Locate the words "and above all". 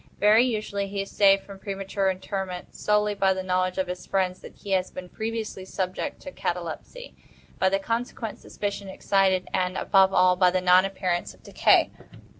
9.53-10.35